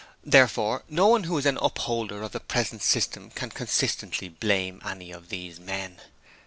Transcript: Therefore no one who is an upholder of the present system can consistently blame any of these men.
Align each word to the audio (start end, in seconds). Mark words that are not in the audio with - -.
Therefore 0.25 0.81
no 0.89 1.05
one 1.05 1.25
who 1.25 1.37
is 1.37 1.45
an 1.45 1.59
upholder 1.61 2.23
of 2.23 2.31
the 2.31 2.39
present 2.39 2.81
system 2.81 3.29
can 3.29 3.51
consistently 3.51 4.29
blame 4.29 4.81
any 4.83 5.11
of 5.11 5.29
these 5.29 5.59
men. 5.59 5.97